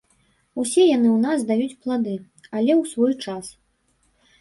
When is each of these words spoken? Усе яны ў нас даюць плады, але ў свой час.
Усе 0.63 0.81
яны 0.97 1.09
ў 1.17 1.19
нас 1.27 1.45
даюць 1.51 1.79
плады, 1.85 2.17
але 2.57 2.71
ў 2.81 2.97
свой 2.97 3.13
час. 3.29 3.57